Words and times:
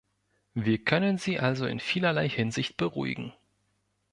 Wir 0.55 0.79
können 0.83 1.19
sie 1.19 1.39
also 1.39 1.67
in 1.67 1.79
vielerlei 1.79 2.27
Hinsicht 2.27 2.75
beruhigen. 2.75 3.33